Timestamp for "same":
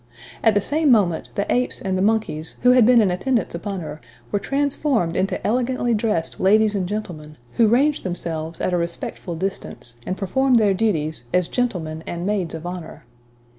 0.61-0.89